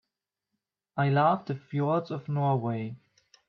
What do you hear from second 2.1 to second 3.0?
Norway.